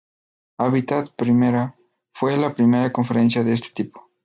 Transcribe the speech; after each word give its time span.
Hábitat 0.57 1.11
I 1.27 1.73
fue 2.15 2.35
la 2.35 2.55
primera 2.55 2.91
conferencia 2.91 3.43
de 3.43 3.53
este 3.53 3.69
tipo. 3.83 4.09